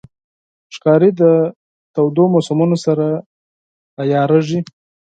[0.75, 1.23] ښکاري د
[1.93, 3.05] تودو موسمونو سره
[4.01, 4.59] عیارېږي.